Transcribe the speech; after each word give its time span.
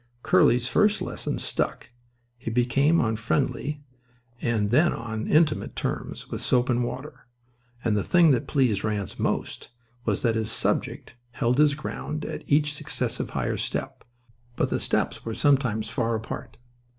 Curly's 0.23 0.67
first 0.67 0.99
lesson 0.99 1.37
stuck. 1.37 1.91
He 2.39 2.49
became 2.49 2.99
on 2.99 3.17
friendly 3.17 3.83
and 4.41 4.71
then 4.71 4.93
on 4.93 5.27
intimate 5.27 5.75
terms 5.75 6.27
with 6.31 6.41
soap 6.41 6.69
and 6.69 6.83
water. 6.83 7.27
And 7.83 7.95
the 7.95 8.03
thing 8.03 8.31
that 8.31 8.47
pleased 8.47 8.83
Ranse 8.83 9.19
most 9.19 9.69
was 10.03 10.23
that 10.23 10.33
his 10.33 10.49
"subject" 10.51 11.13
held 11.33 11.59
his 11.59 11.75
ground 11.75 12.25
at 12.25 12.41
each 12.47 12.73
successive 12.73 13.29
higher 13.37 13.57
step. 13.57 14.03
But 14.55 14.69
the 14.69 14.79
steps 14.79 15.23
were 15.23 15.35
sometimes 15.35 15.87
far 15.89 16.15
apart. 16.15 16.57